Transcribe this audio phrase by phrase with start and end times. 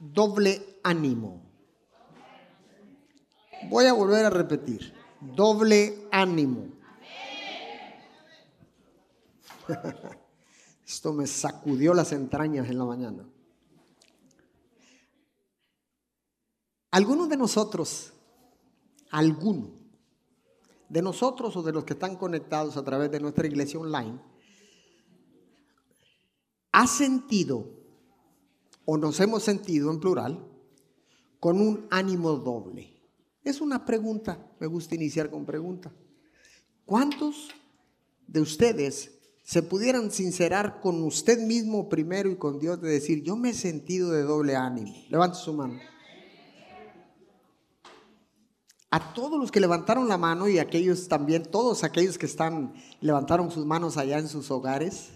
[0.00, 1.42] doble ánimo.
[3.68, 6.68] Voy a volver a repetir, doble ánimo.
[10.86, 13.28] Esto me sacudió las entrañas en la mañana.
[16.90, 18.12] Algunos de nosotros,
[19.10, 19.70] alguno
[20.88, 24.18] de nosotros o de los que están conectados a través de nuestra iglesia online,
[26.72, 27.79] ha sentido
[28.92, 30.44] o nos hemos sentido en plural
[31.38, 32.92] con un ánimo doble.
[33.44, 35.92] Es una pregunta, me gusta iniciar con pregunta.
[36.84, 37.50] ¿Cuántos
[38.26, 39.12] de ustedes
[39.44, 43.54] se pudieran sincerar con usted mismo primero y con Dios de decir, yo me he
[43.54, 44.92] sentido de doble ánimo?
[45.08, 45.78] Levante su mano.
[48.90, 53.52] A todos los que levantaron la mano y aquellos también, todos aquellos que están, levantaron
[53.52, 55.10] sus manos allá en sus hogares,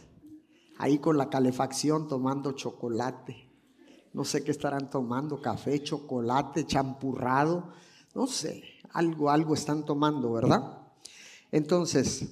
[0.78, 3.52] ahí con la calefacción tomando chocolate.
[4.14, 7.74] No sé qué estarán tomando, café, chocolate, champurrado,
[8.14, 10.80] no sé, algo, algo están tomando, ¿verdad?
[11.52, 12.28] Entonces,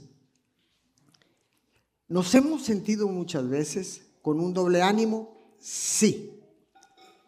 [2.09, 5.55] ¿nos hemos sentido muchas veces con un doble ánimo?
[5.59, 6.41] Sí.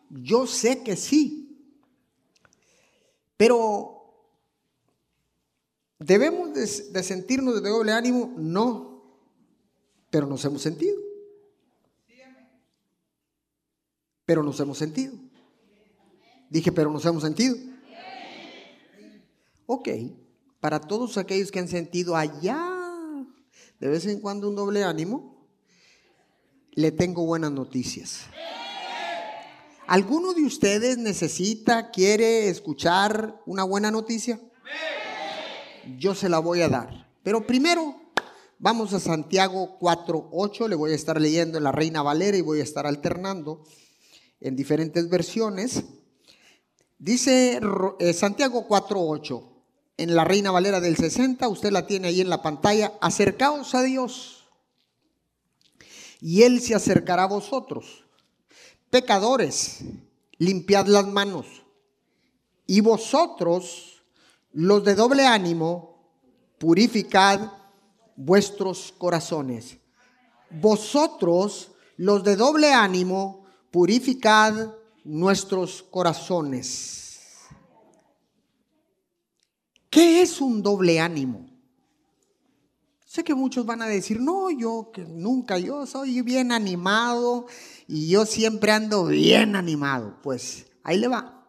[0.08, 1.42] Yo sé que sí.
[3.36, 3.94] Pero
[6.04, 8.34] ¿Debemos de, sentirnos de doble ánimo?
[8.36, 9.02] No,
[10.10, 11.00] pero nos hemos sentido.
[14.26, 15.14] Pero nos hemos sentido.
[16.50, 17.56] Dije, pero nos hemos sentido.
[19.66, 19.88] Ok,
[20.60, 22.74] para todos aquellos que han sentido allá
[23.80, 25.46] de vez en cuando un doble ánimo,
[26.72, 28.22] le tengo buenas noticias.
[29.86, 34.40] ¿Alguno de ustedes necesita, quiere escuchar una buena noticia?
[35.98, 37.10] yo se la voy a dar.
[37.22, 37.94] Pero primero
[38.58, 42.60] vamos a Santiago 4.8, le voy a estar leyendo en la Reina Valera y voy
[42.60, 43.64] a estar alternando
[44.44, 45.82] en diferentes versiones.
[46.98, 47.60] Dice
[47.98, 49.42] eh, Santiago 4.8,
[49.96, 53.82] en la Reina Valera del 60, usted la tiene ahí en la pantalla, acercaos a
[53.82, 54.44] Dios
[56.20, 58.04] y Él se acercará a vosotros.
[58.90, 59.80] Pecadores,
[60.38, 61.46] limpiad las manos
[62.66, 64.04] y vosotros
[64.52, 66.12] los de doble ánimo,
[66.58, 67.50] purificad
[68.14, 69.78] vuestros corazones.
[70.50, 73.43] Vosotros, los de doble ánimo,
[73.74, 77.40] purificad nuestros corazones.
[79.90, 81.50] ¿Qué es un doble ánimo?
[83.04, 87.46] Sé que muchos van a decir, no, yo que nunca, yo soy bien animado
[87.88, 90.20] y yo siempre ando bien animado.
[90.22, 91.44] Pues ahí le va.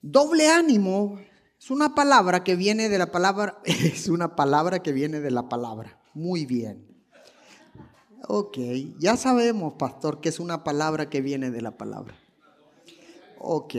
[0.00, 1.18] Doble ánimo
[1.58, 5.50] es una palabra que viene de la palabra, es una palabra que viene de la
[5.50, 6.00] palabra.
[6.14, 6.95] Muy bien.
[8.28, 8.58] Ok,
[8.98, 12.18] ya sabemos, pastor, que es una palabra que viene de la palabra.
[13.38, 13.74] Ok.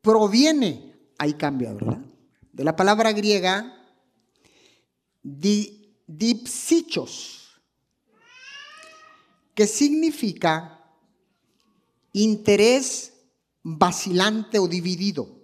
[0.00, 2.00] Proviene, ahí cambia, ¿verdad?
[2.52, 3.74] De la palabra griega
[5.22, 7.60] di, dipsichos,
[9.54, 10.78] que significa
[12.12, 13.12] interés
[13.62, 15.36] vacilante o dividido.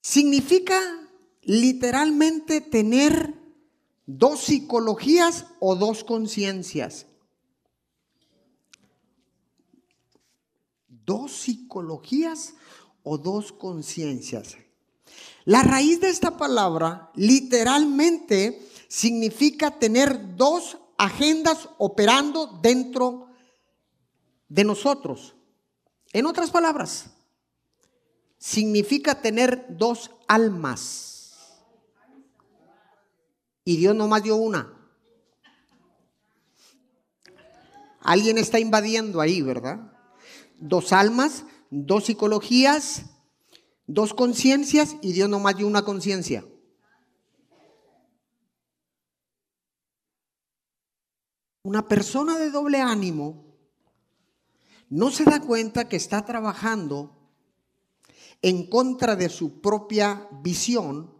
[0.00, 1.07] Significa
[1.48, 3.34] literalmente tener
[4.04, 7.06] dos psicologías o dos conciencias.
[10.88, 12.52] Dos psicologías
[13.02, 14.58] o dos conciencias.
[15.46, 23.28] La raíz de esta palabra literalmente significa tener dos agendas operando dentro
[24.50, 25.34] de nosotros.
[26.12, 27.06] En otras palabras,
[28.36, 31.17] significa tener dos almas.
[33.68, 34.72] Y Dios no más dio una.
[38.00, 39.92] Alguien está invadiendo ahí, ¿verdad?
[40.58, 43.02] Dos almas, dos psicologías,
[43.86, 46.46] dos conciencias y Dios no más dio una conciencia.
[51.62, 53.54] Una persona de doble ánimo
[54.88, 57.18] no se da cuenta que está trabajando
[58.40, 61.18] en contra de su propia visión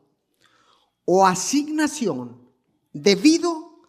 [1.10, 2.47] o asignación
[3.02, 3.80] debido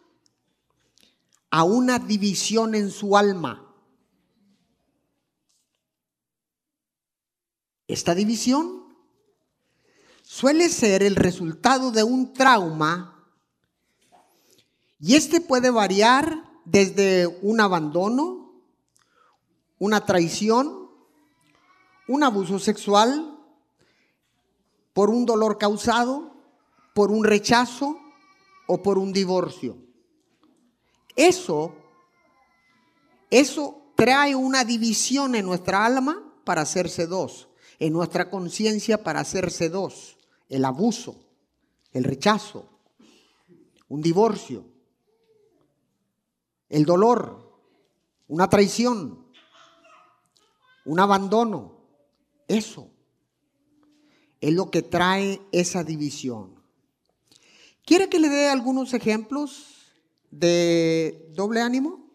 [1.50, 3.66] a una división en su alma.
[7.88, 8.84] Esta división
[10.22, 13.26] suele ser el resultado de un trauma
[15.00, 18.62] y este puede variar desde un abandono,
[19.78, 20.88] una traición,
[22.06, 23.38] un abuso sexual,
[24.92, 26.34] por un dolor causado,
[26.94, 27.98] por un rechazo
[28.70, 29.76] o por un divorcio.
[31.16, 31.74] Eso
[33.30, 39.68] eso trae una división en nuestra alma para hacerse dos, en nuestra conciencia para hacerse
[39.68, 40.18] dos.
[40.48, 41.24] El abuso,
[41.92, 42.68] el rechazo,
[43.88, 44.64] un divorcio,
[46.68, 47.56] el dolor,
[48.26, 49.26] una traición,
[50.84, 51.78] un abandono.
[52.48, 52.90] Eso
[54.40, 56.59] es lo que trae esa división.
[57.90, 59.90] ¿Quiere que le dé algunos ejemplos
[60.30, 62.08] de doble ánimo?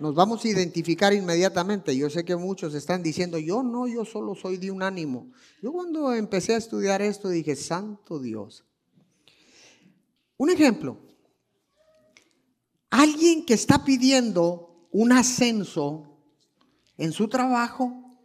[0.00, 1.96] Nos vamos a identificar inmediatamente.
[1.96, 5.30] Yo sé que muchos están diciendo, yo no, yo solo soy de un ánimo.
[5.62, 8.64] Yo cuando empecé a estudiar esto dije, santo Dios.
[10.36, 10.98] Un ejemplo,
[12.90, 16.18] alguien que está pidiendo un ascenso
[16.98, 18.18] en su trabajo,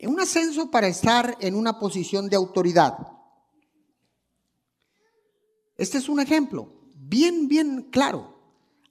[0.00, 3.15] un ascenso para estar en una posición de autoridad.
[5.76, 8.34] Este es un ejemplo, bien, bien claro.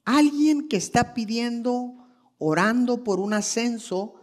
[0.04, 1.94] Alguien que está pidiendo,
[2.38, 4.14] orando por un ascenso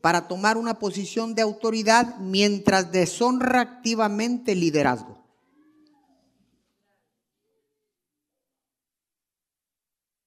[0.00, 5.24] para tomar una posición de autoridad mientras deshonra activamente el liderazgo.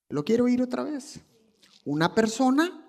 [0.09, 1.19] Lo quiero oír otra vez.
[1.85, 2.83] Una persona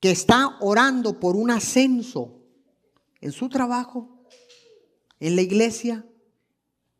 [0.00, 2.42] que está orando por un ascenso
[3.20, 4.26] en su trabajo,
[5.18, 6.06] en la iglesia,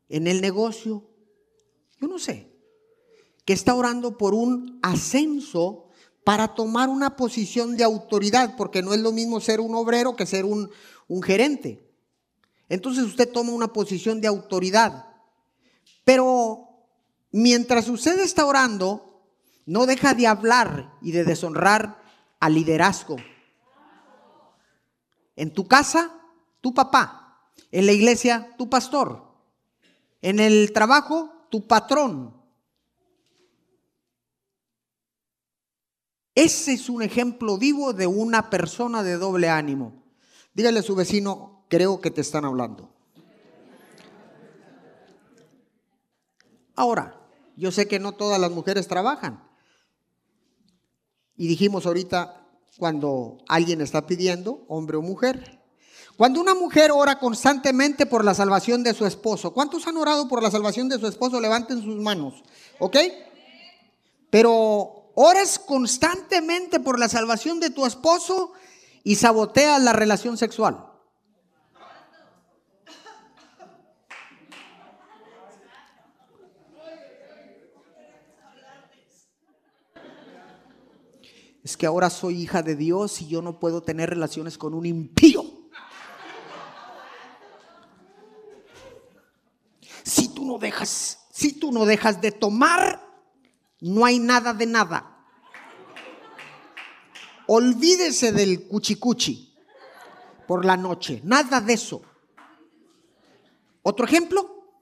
[0.09, 1.05] en el negocio,
[2.01, 2.51] yo no sé,
[3.45, 5.89] que está orando por un ascenso
[6.25, 10.27] para tomar una posición de autoridad, porque no es lo mismo ser un obrero que
[10.27, 10.71] ser un,
[11.09, 11.87] un gerente.
[12.69, 15.07] Entonces usted toma una posición de autoridad.
[16.05, 16.69] Pero
[17.31, 19.23] mientras usted está orando,
[19.67, 22.03] no deja de hablar y de deshonrar
[22.41, 23.17] al liderazgo.
[25.37, 26.11] En tu casa,
[26.61, 27.51] tu papá.
[27.71, 29.34] En la iglesia, tu pastor.
[30.25, 32.35] En el trabajo, tu patrón.
[36.35, 40.03] Ese es un ejemplo vivo de una persona de doble ánimo.
[40.55, 42.91] Dígale a su vecino, creo que te están hablando.
[46.75, 47.21] Ahora,
[47.55, 49.47] yo sé que no todas las mujeres trabajan.
[51.37, 52.49] Y dijimos ahorita,
[52.79, 55.63] cuando alguien está pidiendo, hombre o mujer.
[56.17, 60.43] Cuando una mujer ora constantemente por la salvación de su esposo, ¿cuántos han orado por
[60.43, 61.41] la salvación de su esposo?
[61.41, 62.45] Levanten sus manos,
[62.79, 62.97] ¿ok?
[64.31, 68.53] Pero oras constantemente por la salvación de tu esposo
[69.03, 70.87] y saboteas la relación sexual.
[81.65, 84.85] Es que ahora soy hija de Dios y yo no puedo tener relaciones con un
[84.87, 85.44] impío.
[90.05, 93.01] Si tú no dejas, si tú no dejas de tomar,
[93.81, 95.11] no hay nada de nada.
[97.47, 99.55] Olvídese del cuchicuchi
[100.47, 102.03] por la noche, nada de eso.
[103.83, 104.79] Otro ejemplo,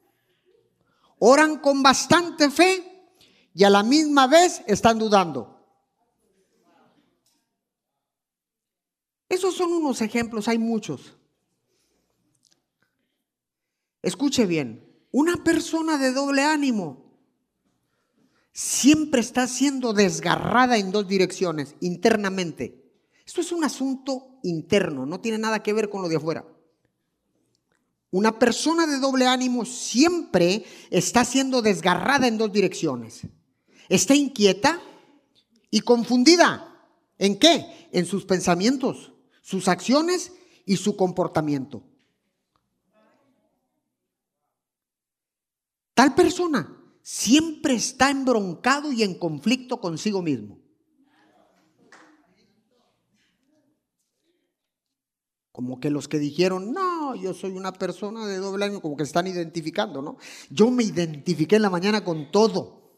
[1.19, 3.09] oran con bastante fe
[3.55, 5.61] y a la misma vez están dudando.
[9.29, 11.17] Esos son unos ejemplos, hay muchos.
[14.03, 17.05] Escuche bien, una persona de doble ánimo
[18.53, 22.83] siempre está siendo desgarrada en dos direcciones, internamente.
[23.25, 26.45] Esto es un asunto interno, no tiene nada que ver con lo de afuera.
[28.11, 33.23] Una persona de doble ánimo siempre está siendo desgarrada en dos direcciones.
[33.89, 34.81] Está inquieta
[35.71, 36.87] y confundida.
[37.19, 37.89] ¿En qué?
[37.93, 40.33] En sus pensamientos, sus acciones
[40.67, 41.85] y su comportamiento.
[46.03, 46.69] Tal persona
[47.01, 50.59] siempre está embroncado y en conflicto consigo mismo.
[55.53, 59.05] Como que los que dijeron, no, yo soy una persona de doble año, como que
[59.05, 60.17] están identificando, ¿no?
[60.51, 62.97] Yo me identifiqué en la mañana con todo.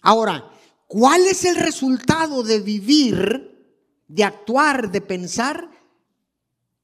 [0.00, 0.50] Ahora,
[0.88, 3.78] ¿cuál es el resultado de vivir,
[4.08, 5.70] de actuar, de pensar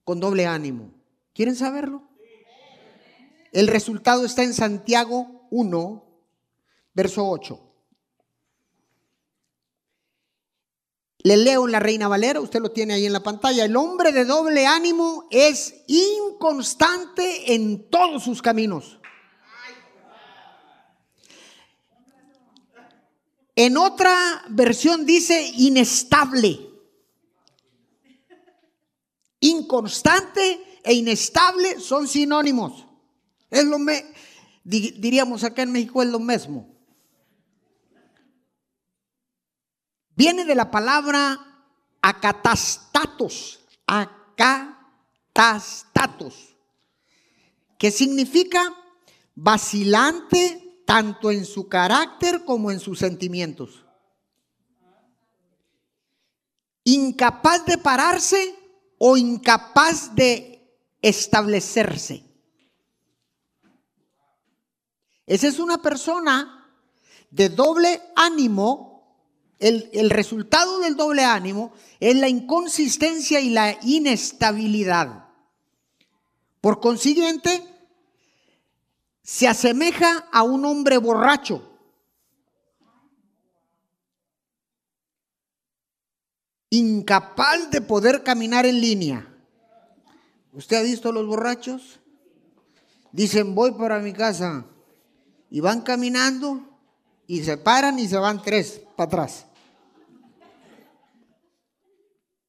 [0.04, 0.94] con doble ánimo?
[1.34, 2.09] ¿Quieren saberlo?
[3.52, 6.04] El resultado está en Santiago 1,
[6.95, 7.66] verso 8.
[11.23, 13.64] Le leo en la Reina Valera, usted lo tiene ahí en la pantalla.
[13.64, 19.00] El hombre de doble ánimo es inconstante en todos sus caminos.
[23.54, 26.59] En otra versión dice inestable.
[29.40, 32.89] Inconstante e inestable son sinónimos.
[33.50, 34.04] Es lo me,
[34.64, 36.80] diríamos acá en México es lo mismo.
[40.21, 41.40] viene de la palabra
[42.02, 46.54] acatastatos, acatastatos,
[47.78, 48.62] que significa
[49.35, 53.87] vacilante tanto en su carácter como en sus sentimientos.
[56.85, 58.54] Incapaz de pararse
[58.99, 62.29] o incapaz de establecerse.
[65.30, 66.68] Esa es una persona
[67.30, 68.88] de doble ánimo.
[69.60, 75.28] El, el, resultado del doble ánimo es la inconsistencia y la inestabilidad.
[76.60, 77.62] Por consiguiente,
[79.22, 81.78] se asemeja a un hombre borracho.
[86.70, 89.32] Incapaz de poder caminar en línea.
[90.52, 92.00] ¿Usted ha visto a los borrachos?
[93.12, 94.66] Dicen, voy para mi casa.
[95.50, 96.71] Y van caminando
[97.26, 99.47] y se paran y se van tres para atrás.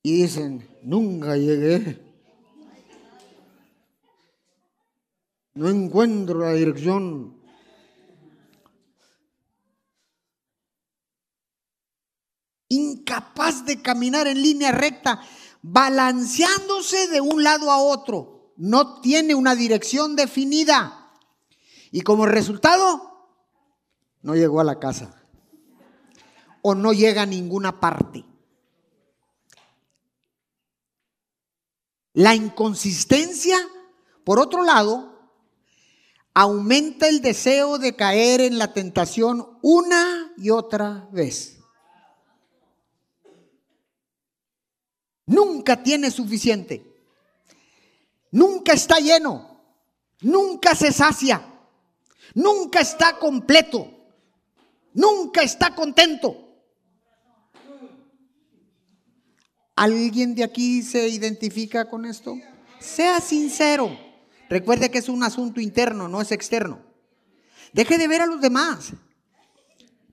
[0.03, 2.01] Y dicen, nunca llegué.
[5.53, 7.39] No encuentro la dirección.
[12.69, 15.21] Incapaz de caminar en línea recta,
[15.61, 18.53] balanceándose de un lado a otro.
[18.57, 21.00] No tiene una dirección definida.
[21.91, 23.11] Y como resultado,
[24.21, 25.21] no llegó a la casa.
[26.61, 28.23] O no llega a ninguna parte.
[32.13, 33.57] La inconsistencia,
[34.23, 35.11] por otro lado,
[36.33, 41.59] aumenta el deseo de caer en la tentación una y otra vez.
[45.25, 46.85] Nunca tiene suficiente.
[48.31, 49.61] Nunca está lleno.
[50.21, 51.50] Nunca se sacia.
[52.33, 53.87] Nunca está completo.
[54.93, 56.49] Nunca está contento.
[59.75, 62.37] ¿Alguien de aquí se identifica con esto?
[62.79, 63.89] Sea sincero.
[64.49, 66.81] Recuerde que es un asunto interno, no es externo.
[67.73, 68.91] Deje de ver a los demás.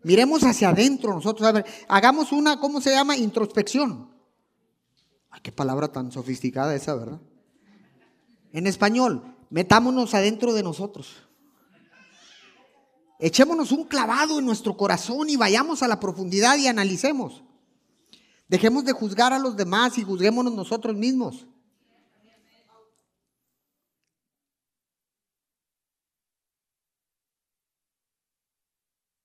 [0.04, 1.64] Miremos hacia adentro nosotros.
[1.88, 3.16] Hagamos una, ¿cómo se llama?
[3.16, 4.10] Introspección.
[5.30, 7.20] Ay, qué palabra tan sofisticada esa, ¿verdad?
[8.52, 11.27] En español, metámonos adentro de nosotros.
[13.18, 17.42] Echémonos un clavado en nuestro corazón y vayamos a la profundidad y analicemos.
[18.46, 21.46] Dejemos de juzgar a los demás y juzguémonos nosotros mismos.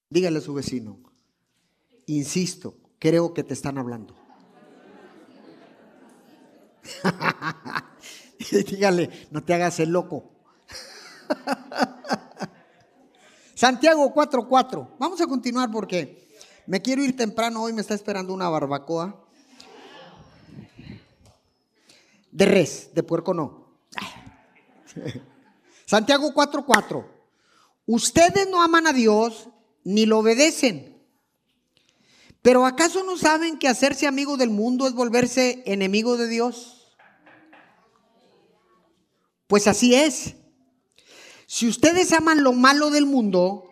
[0.10, 1.00] Dígale a su vecino,
[2.06, 4.16] insisto, creo que te están hablando.
[8.70, 10.32] Dígale, no te hagas el loco.
[13.56, 14.96] Santiago 4:4.
[14.98, 16.28] Vamos a continuar porque
[16.66, 17.64] me quiero ir temprano.
[17.64, 19.20] Hoy me está esperando una barbacoa.
[22.32, 23.78] De res, de puerco no.
[25.86, 27.06] Santiago 4:4.
[27.86, 29.50] Ustedes no aman a Dios
[29.84, 30.94] ni lo obedecen.
[32.42, 36.98] Pero ¿acaso no saben que hacerse amigo del mundo es volverse enemigo de Dios?
[39.48, 40.36] Pues así es.
[41.48, 43.70] Si ustedes aman lo malo del mundo,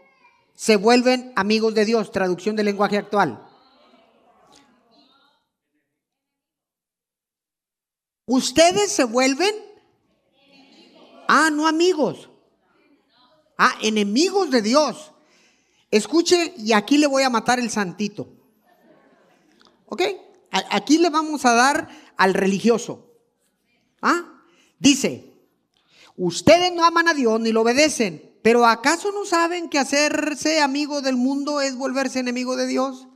[0.56, 3.48] se vuelven amigos de Dios, traducción del lenguaje actual.
[8.26, 9.54] Ustedes se vuelven,
[11.28, 12.30] ah, no amigos,
[13.58, 15.12] ah, enemigos de Dios.
[15.90, 18.30] Escuche, y aquí le voy a matar el santito.
[19.88, 20.04] ¿Ok?
[20.52, 23.12] Aquí le vamos a dar al religioso.
[24.02, 24.42] ¿Ah?
[24.80, 25.31] Dice,
[26.18, 31.02] ustedes no aman a Dios ni lo obedecen, pero ¿acaso no saben que hacerse amigo
[31.02, 33.08] del mundo es volverse enemigo de Dios?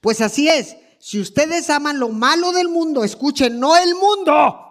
[0.00, 4.62] Pues así es, si ustedes aman lo malo del mundo, escuchen, no el mundo.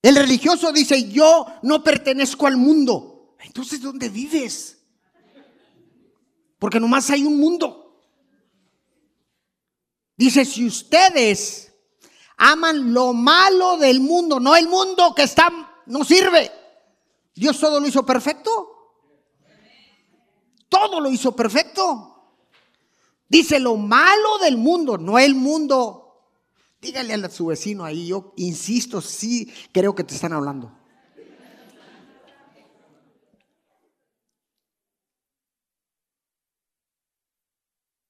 [0.00, 3.34] El religioso dice, yo no pertenezco al mundo.
[3.40, 4.78] Entonces, ¿dónde vives?
[6.58, 8.00] Porque nomás hay un mundo.
[10.16, 11.74] Dice, si ustedes
[12.36, 15.50] aman lo malo del mundo, no el mundo que está,
[15.86, 16.50] no sirve.
[17.34, 18.72] Dios todo lo hizo perfecto.
[20.68, 22.12] Todo lo hizo perfecto.
[23.28, 26.02] Dice lo malo del mundo, no el mundo.
[26.80, 30.72] Dígale a su vecino ahí, yo insisto, sí creo que te están hablando.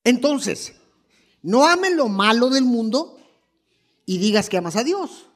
[0.04, 0.72] Entonces,
[1.42, 3.18] no amen lo malo del mundo
[4.06, 5.26] y digas que amas a Dios.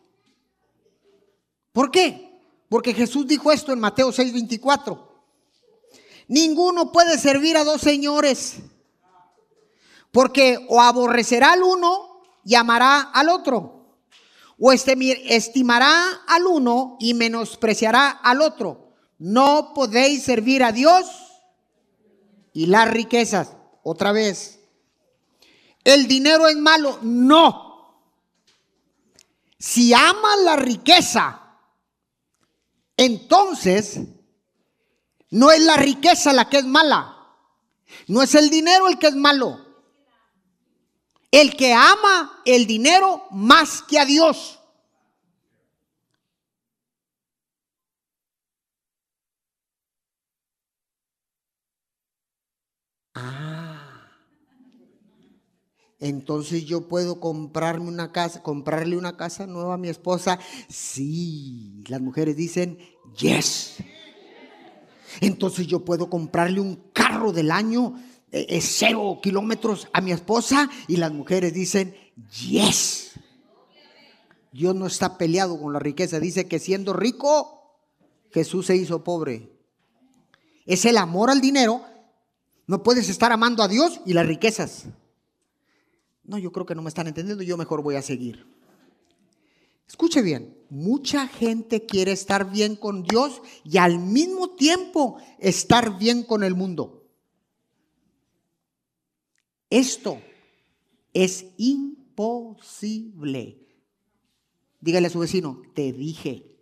[1.72, 2.40] ¿Por qué?
[2.68, 5.08] Porque Jesús dijo esto en Mateo 6:24.
[6.28, 8.58] Ninguno puede servir a dos señores,
[10.12, 13.96] Porque o aborrecerá al uno y amará al otro,
[14.58, 18.92] o estimará al uno y menospreciará al otro.
[19.18, 21.06] No podéis servir a Dios
[22.52, 23.56] y las riquezas.
[23.82, 24.58] Otra vez,
[25.84, 26.98] ¿el dinero es malo?
[27.02, 27.69] No.
[29.60, 31.38] Si amas la riqueza,
[32.96, 34.00] entonces
[35.28, 37.14] no es la riqueza la que es mala.
[38.06, 39.60] No es el dinero el que es malo.
[41.30, 44.58] El que ama el dinero más que a Dios.
[53.14, 53.49] Ah.
[56.00, 60.38] Entonces yo puedo comprarme una casa, comprarle una casa nueva a mi esposa.
[60.68, 62.78] Sí, las mujeres dicen,
[63.18, 63.76] yes.
[65.20, 68.02] Entonces yo puedo comprarle un carro del año,
[68.32, 71.94] eh, eh, cero kilómetros a mi esposa y las mujeres dicen,
[72.48, 73.10] yes.
[74.52, 76.18] Dios no está peleado con la riqueza.
[76.18, 77.78] Dice que siendo rico,
[78.30, 79.52] Jesús se hizo pobre.
[80.64, 81.84] Es el amor al dinero.
[82.66, 84.86] No puedes estar amando a Dios y las riquezas.
[86.30, 87.42] No, yo creo que no me están entendiendo.
[87.42, 88.46] Yo mejor voy a seguir.
[89.88, 96.22] Escuche bien, mucha gente quiere estar bien con Dios y al mismo tiempo estar bien
[96.22, 97.04] con el mundo.
[99.68, 100.22] Esto
[101.12, 102.06] es imposible.
[104.80, 106.56] Dígale a su vecino, te dije.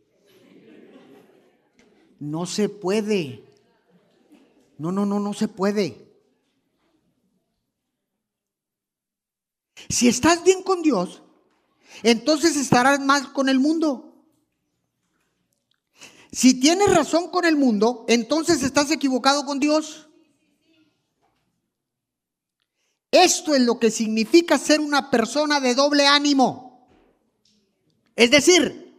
[2.19, 3.45] No se puede.
[4.79, 6.08] No, no, no, no se puede.
[9.89, 11.23] Si estás bien con Dios,
[12.03, 14.09] entonces estarás mal con el mundo.
[16.31, 20.09] Si tienes razón con el mundo, entonces estás equivocado con Dios.
[23.11, 26.87] Esto es lo que significa ser una persona de doble ánimo.
[28.15, 28.95] Es decir,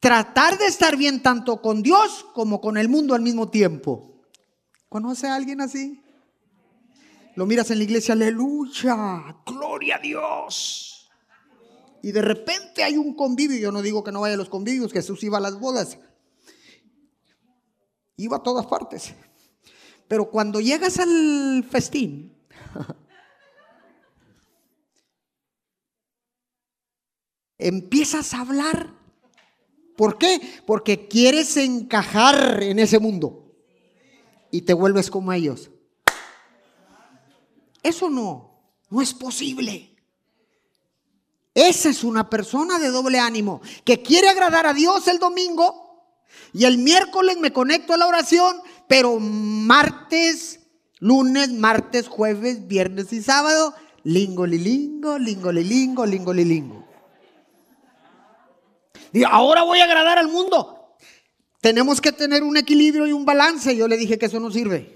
[0.00, 4.22] tratar de estar bien tanto con Dios como con el mundo al mismo tiempo.
[4.88, 6.02] ¿Conoce a alguien así?
[7.36, 11.10] Lo miras en la iglesia, aleluya, gloria a Dios.
[12.02, 13.58] Y de repente hay un convivio.
[13.58, 15.98] Yo no digo que no vaya a los convivios, Jesús iba a las bodas.
[18.16, 19.14] Iba a todas partes.
[20.08, 22.34] Pero cuando llegas al festín,
[27.58, 28.94] empiezas a hablar.
[29.94, 30.40] ¿Por qué?
[30.64, 33.54] Porque quieres encajar en ese mundo
[34.50, 35.70] y te vuelves como ellos.
[37.86, 38.50] Eso no,
[38.90, 39.94] no es posible.
[41.54, 46.18] Esa es una persona de doble ánimo que quiere agradar a Dios el domingo
[46.52, 48.56] y el miércoles me conecto a la oración,
[48.88, 50.60] pero martes,
[50.98, 53.72] lunes, martes, jueves, viernes y sábado,
[54.02, 56.84] lingo lilingo, lingo lilingo, lingo lilingo.
[59.12, 60.96] Y ahora voy a agradar al mundo.
[61.60, 63.76] Tenemos que tener un equilibrio y un balance.
[63.76, 64.95] Yo le dije que eso no sirve.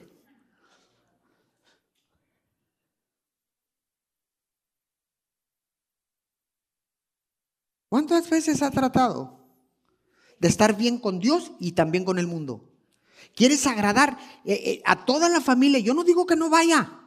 [7.90, 9.36] ¿Cuántas veces ha tratado
[10.38, 12.70] de estar bien con Dios y también con el mundo?
[13.34, 15.80] Quieres agradar eh, eh, a toda la familia.
[15.80, 17.00] Yo no digo que no vaya,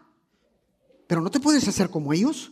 [1.07, 2.51] pero no te puedes hacer como ellos.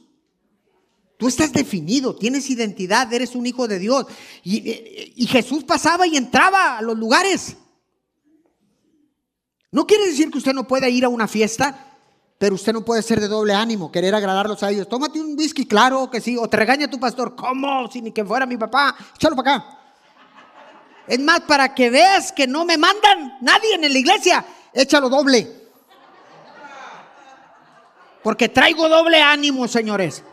[1.17, 4.05] Tú estás definido, tienes identidad, eres un hijo de Dios.
[4.43, 7.57] Y, eh, y Jesús pasaba y entraba a los lugares.
[9.71, 11.90] No quiere decir que usted no pueda ir a una fiesta
[12.41, 14.89] pero usted no puede ser de doble ánimo, querer agradarlos a ellos.
[14.89, 16.35] Tómate un whisky, claro que sí.
[16.35, 17.35] O te regaña tu pastor.
[17.35, 17.87] ¿Cómo?
[17.87, 18.95] Si ni que fuera mi papá.
[19.13, 19.79] Échalo para acá.
[21.05, 25.69] Es más, para que veas que no me mandan nadie en la iglesia, échalo doble.
[28.23, 30.23] Porque traigo doble ánimo, señores.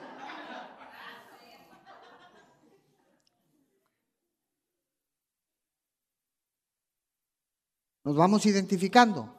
[8.02, 9.37] Nos vamos identificando.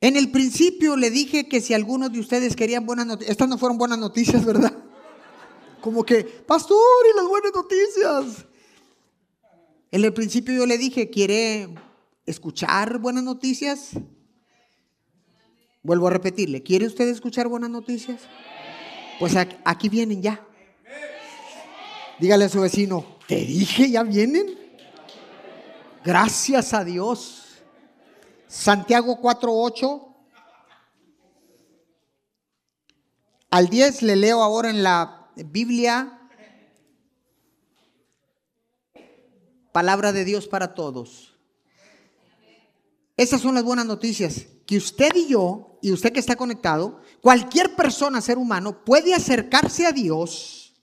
[0.00, 3.58] En el principio le dije que si algunos de ustedes querían buenas noticias, estas no
[3.58, 4.72] fueron buenas noticias, ¿verdad?
[5.80, 6.78] Como que, pastor,
[7.12, 8.46] y las buenas noticias.
[9.90, 11.68] En el principio yo le dije, ¿quiere
[12.26, 13.90] escuchar buenas noticias?
[15.82, 18.20] Vuelvo a repetirle, ¿quiere usted escuchar buenas noticias?
[19.20, 20.44] Pues aquí vienen ya.
[22.18, 24.58] Dígale a su vecino, ¿te dije ya vienen?
[26.04, 27.45] Gracias a Dios.
[28.48, 30.14] Santiago 4.8.
[33.50, 36.28] Al 10 le leo ahora en la Biblia.
[39.72, 41.34] Palabra de Dios para todos.
[43.16, 44.46] Esas son las buenas noticias.
[44.66, 49.86] Que usted y yo, y usted que está conectado, cualquier persona, ser humano, puede acercarse
[49.86, 50.74] a Dios.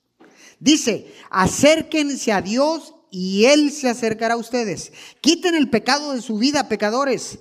[0.60, 4.94] Dice, acérquense a Dios y Él se acercará a ustedes.
[5.22, 7.40] Quiten el pecado de su vida, pecadores.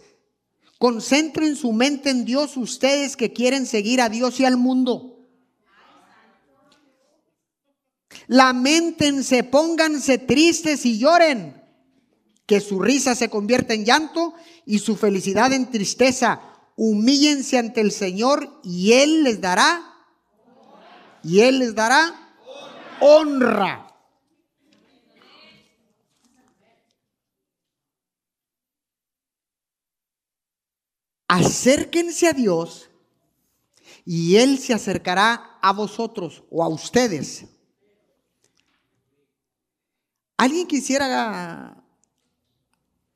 [0.83, 5.17] Concentren su mente en Dios ustedes que quieren seguir a Dios y al mundo.
[8.27, 11.63] Lamentense, pónganse tristes y lloren.
[12.47, 14.35] Que su risa se convierta en llanto
[14.67, 16.41] y su felicidad en tristeza.
[16.75, 19.85] Humíllense ante el Señor y Él les dará.
[21.23, 22.35] Y Él les dará
[22.99, 23.82] honra.
[31.33, 32.91] Acérquense a Dios
[34.05, 37.47] y Él se acercará a vosotros o a ustedes.
[40.37, 41.83] ¿Alguien quisiera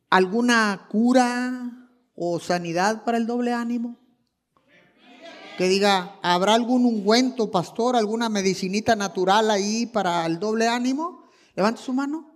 [0.08, 3.98] alguna cura o sanidad para el doble ánimo?
[5.58, 11.28] Que diga, ¿habrá algún ungüento, pastor, alguna medicinita natural ahí para el doble ánimo?
[11.54, 12.34] Levante su mano.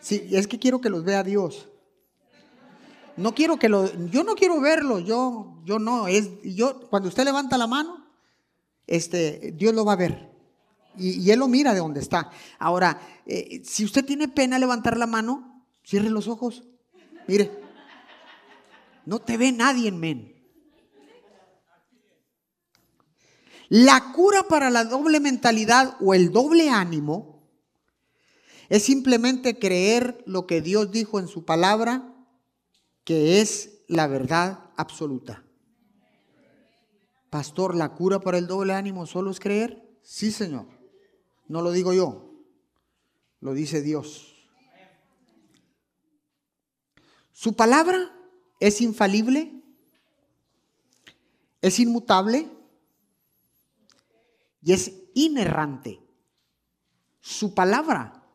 [0.00, 1.68] Sí, es que quiero que los vea Dios.
[3.16, 7.24] No quiero que lo, yo no quiero verlo, yo, yo no, es, yo, cuando usted
[7.24, 8.06] levanta la mano,
[8.86, 10.30] este, Dios lo va a ver.
[10.98, 12.30] Y, Él lo mira de donde está.
[12.58, 16.64] Ahora, eh, si usted tiene pena levantar la mano, cierre los ojos.
[17.26, 17.50] Mire,
[19.04, 20.34] no te ve nadie, men.
[23.68, 27.36] La cura para la doble mentalidad o el doble ánimo
[28.68, 32.15] es simplemente creer lo que Dios dijo en su palabra,
[33.06, 35.44] que es la verdad absoluta.
[37.30, 39.96] Pastor, ¿la cura para el doble ánimo solo es creer?
[40.02, 40.66] Sí, Señor.
[41.46, 42.34] No lo digo yo,
[43.38, 44.34] lo dice Dios.
[47.30, 48.12] Su palabra
[48.58, 49.62] es infalible,
[51.62, 52.50] es inmutable
[54.62, 56.00] y es inerrante.
[57.20, 58.26] Su palabra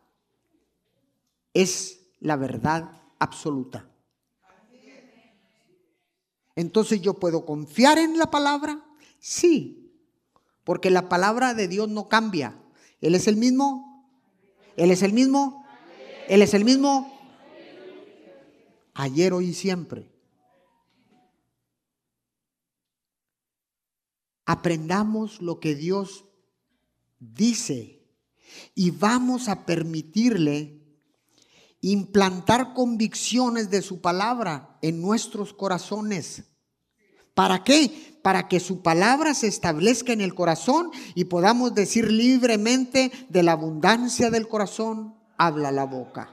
[1.53, 3.90] es la verdad absoluta.
[6.61, 8.85] Entonces yo puedo confiar en la palabra,
[9.19, 9.91] sí,
[10.63, 12.55] porque la palabra de Dios no cambia.
[13.01, 14.07] Él es el mismo.
[14.77, 15.65] Él es el mismo.
[16.27, 17.11] Él es el mismo.
[18.93, 20.11] Ayer, hoy y siempre.
[24.45, 26.25] Aprendamos lo que Dios
[27.17, 28.05] dice
[28.75, 30.79] y vamos a permitirle
[31.81, 36.50] implantar convicciones de su palabra en nuestros corazones.
[37.33, 38.19] ¿Para qué?
[38.21, 43.53] Para que su palabra se establezca en el corazón y podamos decir libremente de la
[43.53, 46.29] abundancia del corazón, habla la boca.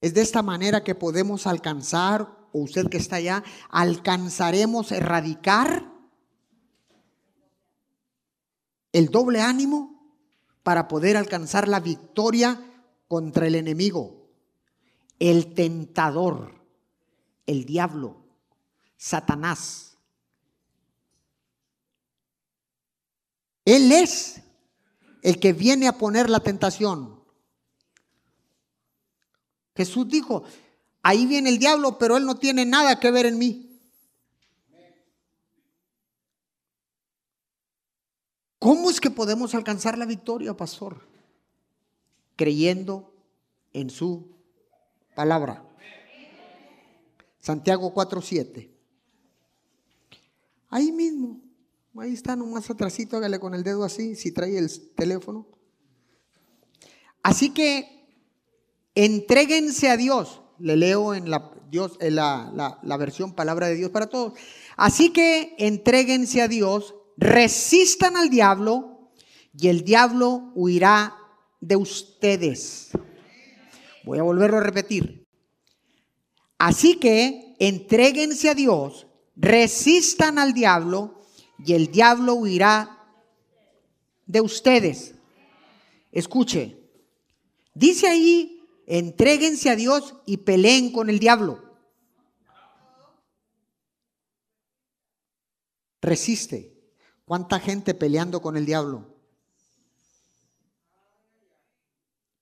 [0.00, 5.90] Es de esta manera que podemos alcanzar, o usted que está allá, alcanzaremos erradicar
[8.92, 10.14] el doble ánimo
[10.62, 12.60] para poder alcanzar la victoria
[13.08, 14.15] contra el enemigo
[15.18, 16.52] el tentador,
[17.46, 18.16] el diablo,
[18.96, 19.96] Satanás.
[23.64, 24.42] Él es
[25.22, 27.20] el que viene a poner la tentación.
[29.74, 30.44] Jesús dijo,
[31.02, 33.62] ahí viene el diablo, pero él no tiene nada que ver en mí.
[38.58, 41.06] ¿Cómo es que podemos alcanzar la victoria, pastor?
[42.36, 43.12] Creyendo
[43.72, 44.35] en su
[45.16, 45.64] palabra.
[47.40, 48.70] Santiago 4:7.
[50.68, 51.40] Ahí mismo,
[51.98, 55.48] ahí está, nomás atrásito, hágale con el dedo así, si trae el teléfono.
[57.22, 58.06] Así que
[58.94, 60.42] entréguense a Dios.
[60.58, 64.34] Le leo en la, Dios, en la, la versión palabra de Dios para todos.
[64.76, 69.10] Así que entréguense a Dios, resistan al diablo
[69.58, 71.16] y el diablo huirá
[71.60, 72.90] de ustedes.
[74.06, 75.26] Voy a volverlo a repetir.
[76.58, 81.20] Así que entréguense a Dios, resistan al diablo
[81.58, 83.04] y el diablo huirá
[84.26, 85.16] de ustedes.
[86.12, 86.78] Escuche,
[87.74, 91.64] dice ahí, entréguense a Dios y peleen con el diablo.
[96.00, 96.72] Resiste.
[97.24, 99.15] ¿Cuánta gente peleando con el diablo?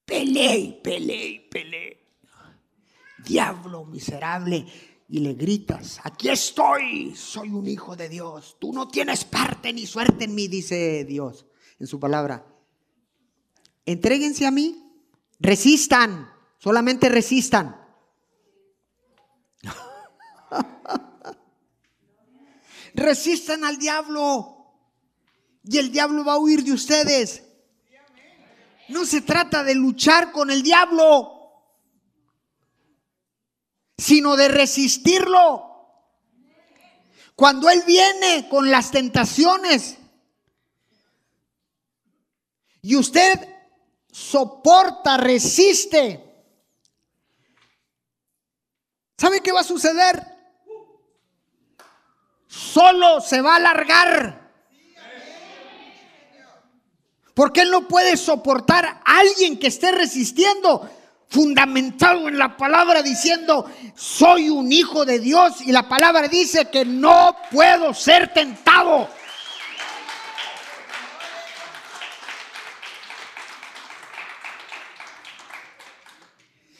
[0.04, 2.06] Peleé, peleé, peleé.
[3.24, 4.66] Diablo miserable.
[5.08, 8.56] Y le gritas, aquí estoy, soy un hijo de Dios.
[8.58, 11.46] Tú no tienes parte ni suerte en mí, dice Dios
[11.78, 12.46] en su palabra.
[13.84, 14.82] Entréguense a mí,
[15.38, 16.30] resistan.
[16.58, 17.78] Solamente resistan.
[22.94, 24.54] resistan al diablo
[25.64, 27.44] y el diablo va a huir de ustedes.
[28.88, 31.34] No se trata de luchar con el diablo,
[33.96, 35.70] sino de resistirlo.
[37.34, 39.98] Cuando Él viene con las tentaciones
[42.82, 43.48] y usted
[44.12, 46.22] soporta, resiste,
[49.18, 50.22] ¿sabe qué va a suceder?
[52.46, 54.43] Solo se va a alargar.
[57.34, 60.88] Porque Él no puede soportar a alguien que esté resistiendo
[61.28, 66.84] fundamentado en la palabra diciendo, soy un hijo de Dios y la palabra dice que
[66.84, 69.08] no puedo ser tentado.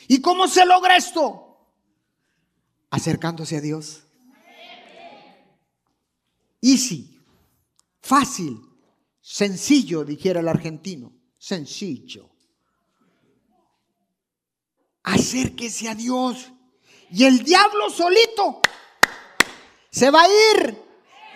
[0.07, 1.59] ¿Y cómo se logra esto?
[2.91, 4.05] Acercándose a Dios.
[6.63, 7.21] Easy,
[8.01, 8.61] fácil,
[9.25, 11.13] sencillo, dijera el argentino.
[11.39, 12.35] Sencillo
[15.05, 16.51] acérquese a Dios.
[17.11, 18.61] Y el diablo solito
[19.91, 20.83] se va a ir.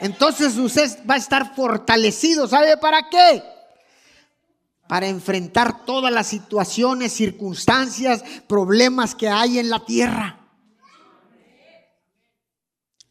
[0.00, 2.48] Entonces usted va a estar fortalecido.
[2.48, 3.44] ¿Sabe para qué?
[4.88, 10.34] Para enfrentar todas las situaciones, circunstancias, problemas que hay en la tierra.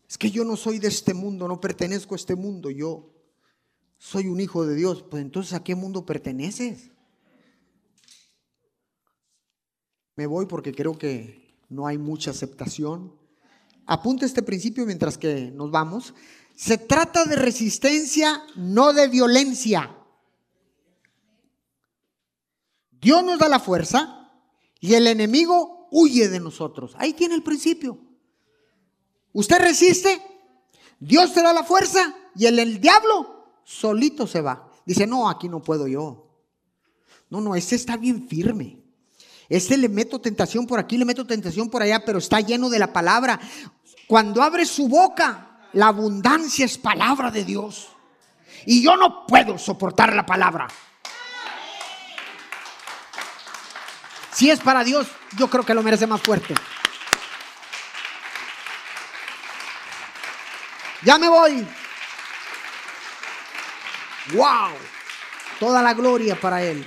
[0.09, 2.71] Es que yo no soy de este mundo, no pertenezco a este mundo.
[2.71, 3.13] Yo
[3.97, 5.03] soy un hijo de Dios.
[5.09, 6.91] Pues entonces, ¿a qué mundo perteneces?
[10.15, 13.15] Me voy porque creo que no hay mucha aceptación.
[13.85, 16.13] Apunte este principio mientras que nos vamos.
[16.55, 19.95] Se trata de resistencia, no de violencia.
[22.91, 24.31] Dios nos da la fuerza
[24.79, 26.93] y el enemigo huye de nosotros.
[26.97, 27.99] Ahí tiene el principio.
[29.33, 30.19] Usted resiste,
[30.99, 33.36] Dios te da la fuerza y el, el diablo
[33.67, 34.71] solito se va.
[34.85, 36.25] Dice, no, aquí no puedo yo.
[37.29, 38.79] No, no, este está bien firme.
[39.49, 42.79] Este le meto tentación por aquí, le meto tentación por allá, pero está lleno de
[42.79, 43.39] la palabra.
[44.07, 47.89] Cuando abre su boca, la abundancia es palabra de Dios.
[48.65, 50.67] Y yo no puedo soportar la palabra.
[54.31, 56.53] Si es para Dios, yo creo que lo merece más fuerte.
[61.03, 61.67] Ya me voy.
[64.33, 64.73] Wow.
[65.59, 66.85] Toda la gloria para Él.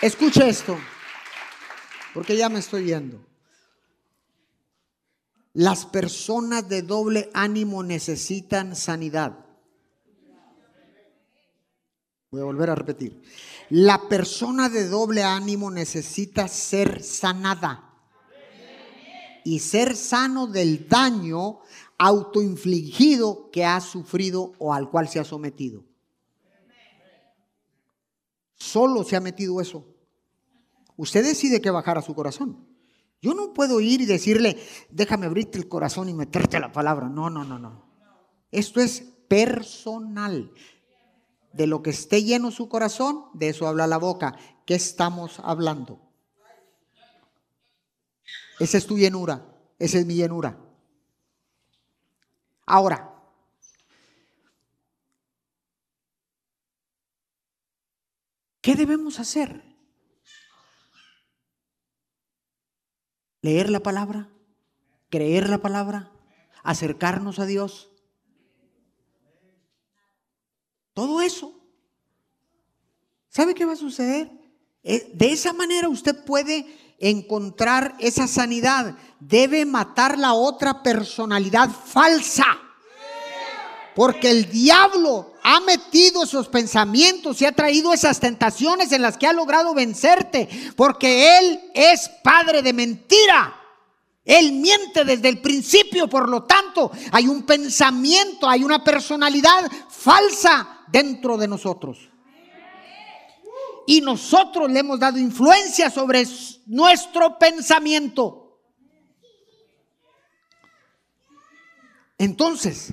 [0.00, 0.76] Escuche esto,
[2.12, 3.24] porque ya me estoy yendo.
[5.54, 9.38] Las personas de doble ánimo necesitan sanidad.
[12.32, 13.22] Voy a volver a repetir.
[13.70, 17.91] La persona de doble ánimo necesita ser sanada
[19.44, 21.60] y ser sano del daño
[21.98, 25.84] autoinfligido que ha sufrido o al cual se ha sometido.
[28.56, 29.86] Solo se ha metido eso.
[30.96, 32.66] Usted decide que bajar a su corazón.
[33.20, 34.58] Yo no puedo ir y decirle,
[34.90, 37.08] déjame abrirte el corazón y meterte la palabra.
[37.08, 37.84] No, no, no, no.
[38.50, 40.52] Esto es personal.
[41.52, 44.36] De lo que esté lleno su corazón, de eso habla la boca.
[44.66, 46.00] ¿Qué estamos hablando?
[48.62, 49.44] Esa es tu llenura.
[49.78, 50.56] Esa es mi llenura.
[52.64, 53.12] Ahora,
[58.60, 59.72] ¿qué debemos hacer?
[63.42, 64.28] leer la palabra,
[65.10, 66.10] creer la palabra,
[66.62, 67.90] acercarnos a Dios.
[70.94, 71.58] Todo eso.
[73.28, 74.30] ¿Sabe qué va a suceder?
[74.84, 78.94] Eh, de esa manera usted puede encontrar esa sanidad.
[79.20, 82.46] Debe matar la otra personalidad falsa.
[83.94, 89.26] Porque el diablo ha metido esos pensamientos y ha traído esas tentaciones en las que
[89.26, 90.48] ha logrado vencerte.
[90.76, 93.58] Porque Él es padre de mentira.
[94.24, 96.08] Él miente desde el principio.
[96.08, 101.98] Por lo tanto, hay un pensamiento, hay una personalidad falsa dentro de nosotros.
[103.86, 106.26] Y nosotros le hemos dado influencia sobre
[106.66, 108.60] nuestro pensamiento.
[112.18, 112.92] Entonces,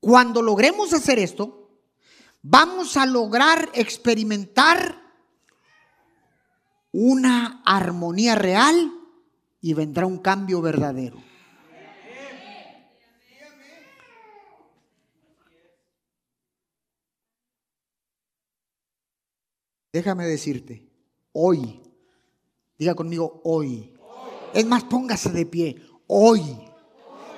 [0.00, 1.70] cuando logremos hacer esto,
[2.42, 5.00] vamos a lograr experimentar
[6.92, 8.92] una armonía real
[9.62, 11.31] y vendrá un cambio verdadero.
[19.92, 20.88] Déjame decirte,
[21.32, 21.82] hoy,
[22.78, 23.92] diga conmigo hoy.
[24.54, 25.76] Es más, póngase de pie,
[26.06, 26.42] hoy.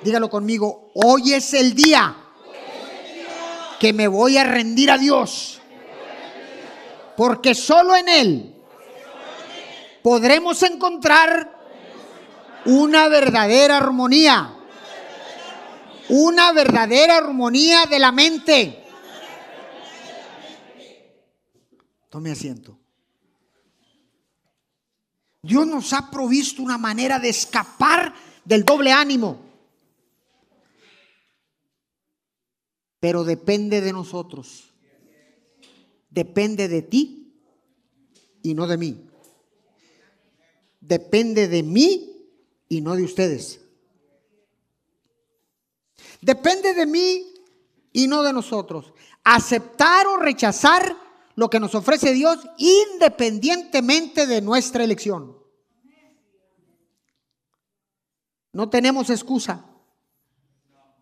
[0.01, 2.15] Dígalo conmigo, hoy es el día
[3.77, 5.61] que me voy a rendir a Dios.
[7.17, 8.55] Porque solo en Él
[10.01, 11.59] podremos encontrar
[12.65, 14.53] una verdadera armonía.
[16.07, 18.84] Una verdadera armonía de la mente.
[22.15, 22.79] Tome asiento.
[25.41, 29.41] Dios nos ha provisto una manera de escapar del doble ánimo.
[33.01, 34.73] Pero depende de nosotros.
[36.09, 37.33] Depende de ti
[38.43, 39.09] y no de mí.
[40.79, 42.29] Depende de mí
[42.69, 43.59] y no de ustedes.
[46.21, 47.33] Depende de mí
[47.91, 48.93] y no de nosotros.
[49.25, 51.03] Aceptar o rechazar
[51.35, 55.37] lo que nos ofrece Dios independientemente de nuestra elección.
[58.53, 59.65] No tenemos excusa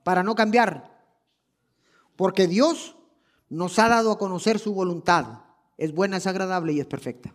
[0.03, 1.05] para no cambiar,
[2.15, 2.95] porque Dios
[3.49, 5.41] nos ha dado a conocer su voluntad.
[5.77, 7.33] Es buena, es agradable y es perfecta.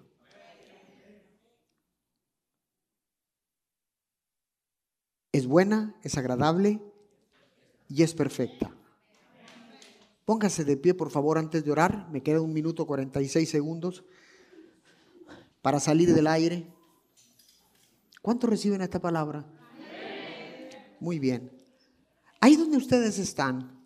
[5.31, 6.81] Es buena, es agradable
[7.89, 8.75] y es perfecta.
[10.29, 12.07] Póngase de pie, por favor, antes de orar.
[12.11, 14.05] Me queda un minuto 46 segundos
[15.63, 16.71] para salir del aire.
[18.21, 19.47] ¿Cuántos reciben esta palabra?
[21.01, 21.51] Muy bien.
[22.43, 23.83] Ahí donde ustedes están,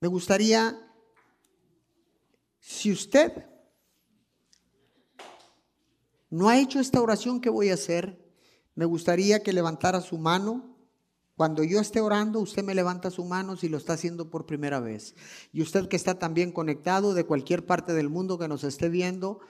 [0.00, 0.90] me gustaría,
[2.60, 3.44] si usted
[6.30, 8.18] no ha hecho esta oración que voy a hacer,
[8.74, 10.71] me gustaría que levantara su mano
[11.42, 14.78] cuando yo esté orando, usted me levanta su mano si lo está haciendo por primera
[14.78, 15.16] vez.
[15.52, 19.40] Y usted que está también conectado de cualquier parte del mundo que nos esté viendo,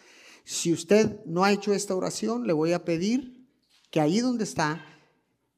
[0.43, 3.47] si usted no ha hecho esta oración, le voy a pedir
[3.91, 4.83] que ahí donde está,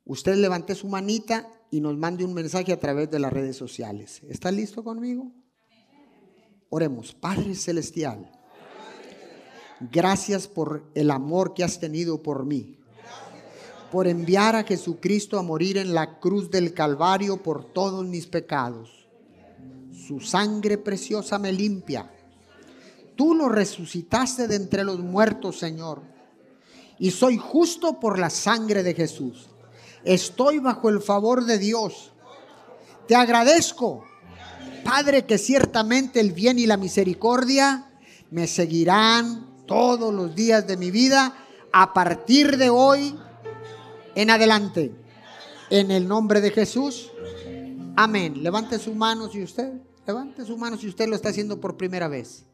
[0.05, 4.21] usted levante su manita y nos mande un mensaje a través de las redes sociales.
[4.29, 5.31] ¿Está listo conmigo?
[6.69, 7.15] Oremos.
[7.15, 8.29] Padre Celestial,
[9.93, 12.81] gracias por el amor que has tenido por mí
[13.95, 18.91] por enviar a Jesucristo a morir en la cruz del Calvario por todos mis pecados.
[20.09, 22.11] Su sangre preciosa me limpia.
[23.15, 26.03] Tú lo resucitaste de entre los muertos, Señor.
[26.99, 29.47] Y soy justo por la sangre de Jesús.
[30.03, 32.13] Estoy bajo el favor de Dios.
[33.07, 34.05] Te agradezco,
[34.83, 37.93] Padre, que ciertamente el bien y la misericordia
[38.33, 41.37] me seguirán todos los días de mi vida
[41.73, 43.17] a partir de hoy
[44.15, 44.93] en adelante.
[45.71, 47.11] En el nombre de Jesús.
[47.97, 48.43] Amén.
[48.43, 49.73] Levante su mano si usted,
[50.07, 52.45] levante su mano si usted lo está haciendo por primera vez.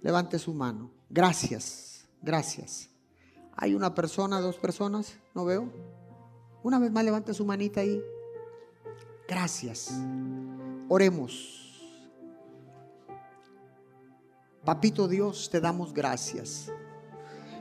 [0.00, 0.90] Levante su mano.
[1.08, 2.90] Gracias, gracias.
[3.56, 5.72] Hay una persona, dos personas, no veo.
[6.62, 8.02] Una vez más levante su manita ahí.
[9.28, 9.90] Gracias.
[10.88, 11.60] Oremos.
[14.64, 16.70] Papito Dios, te damos gracias.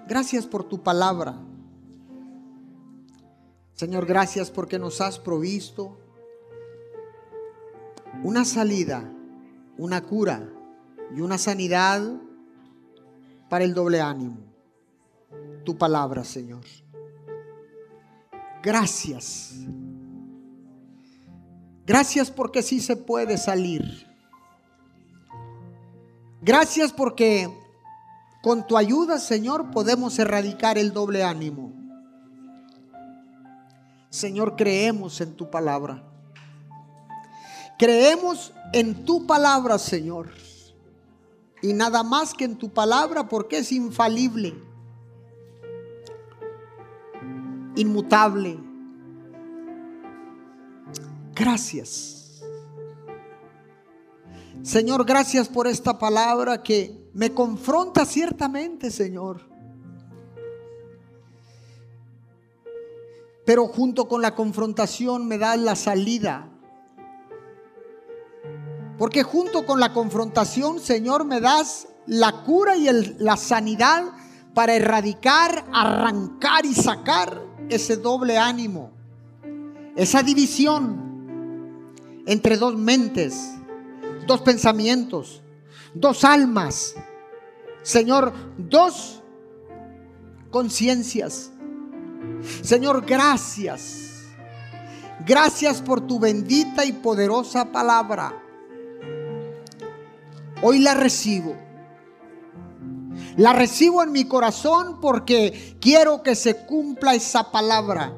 [0.08, 1.38] Gracias por tu palabra.
[3.74, 5.98] Señor, gracias porque nos has provisto
[8.24, 9.12] una salida,
[9.78, 10.48] una cura
[11.16, 12.02] y una sanidad
[13.50, 14.38] para el doble ánimo.
[15.66, 16.64] Tu palabra, Señor.
[18.62, 19.56] Gracias.
[21.86, 24.08] Gracias porque sí se puede salir.
[26.42, 27.50] Gracias porque
[28.42, 31.83] con tu ayuda, Señor, podemos erradicar el doble ánimo.
[34.14, 36.04] Señor, creemos en tu palabra.
[37.80, 40.30] Creemos en tu palabra, Señor.
[41.64, 44.54] Y nada más que en tu palabra porque es infalible,
[47.76, 48.60] inmutable.
[51.34, 52.44] Gracias.
[54.62, 59.53] Señor, gracias por esta palabra que me confronta ciertamente, Señor.
[63.46, 66.50] Pero junto con la confrontación me da la salida.
[68.98, 72.88] Porque junto con la confrontación, Señor, me das la cura y
[73.20, 74.04] la sanidad
[74.54, 78.92] para erradicar, arrancar y sacar ese doble ánimo,
[79.96, 81.04] esa división
[82.26, 83.56] entre dos mentes,
[84.28, 85.42] dos pensamientos,
[85.94, 86.96] dos almas,
[87.82, 89.22] Señor, dos
[90.50, 91.52] conciencias.
[92.62, 94.04] Señor, gracias.
[95.26, 98.34] Gracias por tu bendita y poderosa palabra.
[100.62, 101.56] Hoy la recibo.
[103.38, 108.14] La recibo en mi corazón porque quiero que se cumpla esa palabra.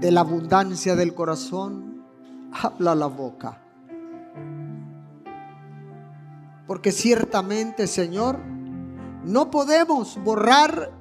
[0.00, 2.04] De la abundancia del corazón
[2.52, 3.62] habla la boca.
[6.66, 8.40] Porque ciertamente, Señor,
[9.26, 10.92] no podemos borrar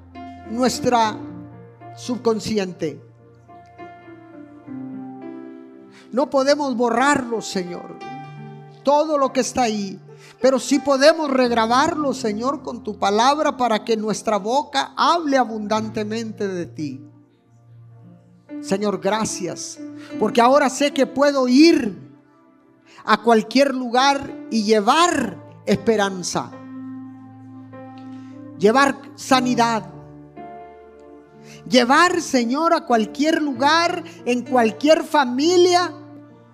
[0.49, 1.15] nuestra
[1.95, 2.99] subconsciente.
[6.11, 7.99] No podemos borrarlo, Señor.
[8.83, 9.99] Todo lo que está ahí.
[10.41, 16.65] Pero sí podemos regrabarlo, Señor, con tu palabra para que nuestra boca hable abundantemente de
[16.65, 17.01] ti.
[18.61, 19.77] Señor, gracias.
[20.19, 21.95] Porque ahora sé que puedo ir
[23.05, 26.51] a cualquier lugar y llevar esperanza.
[28.57, 29.89] Llevar sanidad.
[31.69, 35.91] Llevar, Señor, a cualquier lugar, en cualquier familia,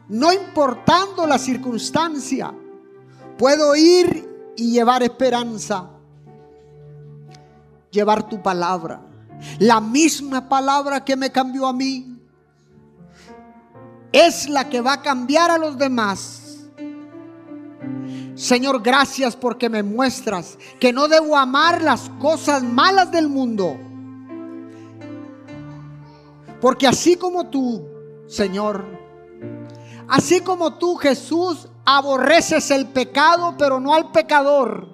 [0.07, 2.53] no importando la circunstancia.
[3.37, 5.89] Puedo ir y llevar esperanza.
[7.91, 9.01] Llevar tu palabra.
[9.59, 12.19] La misma palabra que me cambió a mí.
[14.11, 16.40] Es la que va a cambiar a los demás.
[18.41, 23.77] Señor, gracias porque me muestras que no debo amar las cosas malas del mundo.
[26.59, 27.87] Porque así como tú,
[28.27, 28.83] Señor,
[30.07, 34.87] así como tú, Jesús, aborreces el pecado, pero no al pecador.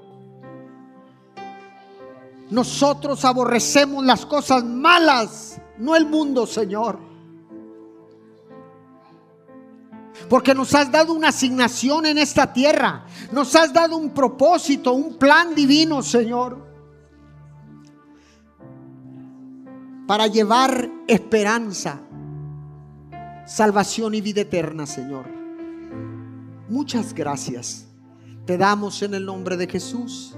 [2.50, 7.00] Nosotros aborrecemos las cosas malas, no el mundo, Señor.
[10.30, 13.05] Porque nos has dado una asignación en esta tierra.
[13.32, 16.65] Nos has dado un propósito, un plan divino, Señor.
[20.07, 22.01] Para llevar esperanza,
[23.45, 25.26] salvación y vida eterna, Señor.
[26.70, 27.88] Muchas gracias.
[28.45, 30.36] Te damos en el nombre de Jesús.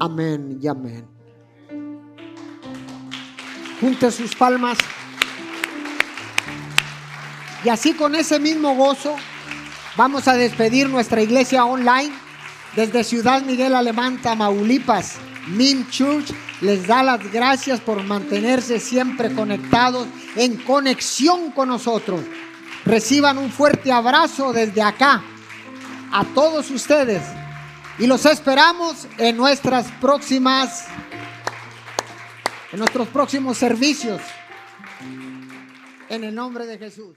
[0.00, 1.06] Amén y amén.
[3.80, 4.78] Junte sus palmas.
[7.64, 9.16] Y así con ese mismo gozo
[9.96, 12.12] vamos a despedir nuestra iglesia online
[12.76, 15.16] desde Ciudad Miguel Alemán, Tamaulipas.
[15.46, 20.06] Min Church les da las gracias por mantenerse siempre conectados
[20.36, 22.20] en conexión con nosotros.
[22.84, 25.22] Reciban un fuerte abrazo desde acá
[26.12, 27.22] a todos ustedes
[27.98, 30.86] y los esperamos en nuestras próximas
[32.72, 34.20] en nuestros próximos servicios
[36.08, 37.16] en el nombre de Jesús.